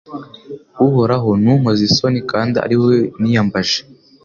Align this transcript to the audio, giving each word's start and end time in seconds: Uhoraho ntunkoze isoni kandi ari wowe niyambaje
Uhoraho 0.85 1.29
ntunkoze 1.41 1.81
isoni 1.89 2.19
kandi 2.31 2.55
ari 2.65 2.75
wowe 2.79 2.97
niyambaje 3.21 3.79